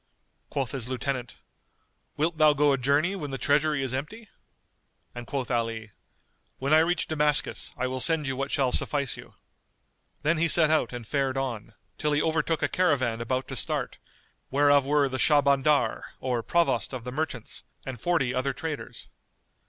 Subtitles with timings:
[0.49, 1.37] Quoth his lieutenant,
[2.17, 4.29] "Wilt thou go a journey when the treasury is empty?";
[5.13, 5.91] and quoth Ali,
[6.57, 9.35] "When I reach Damascus I will send you what shall suffice you."
[10.23, 13.99] Then he set out and fared on, till he overtook a caravan about to start,
[14.49, 19.07] whereof were the Shah bandar, or Provost of the Merchants, and forty other traders.